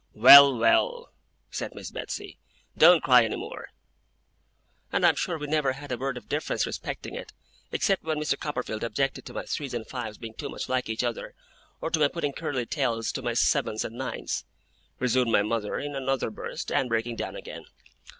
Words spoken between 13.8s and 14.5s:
and nines,'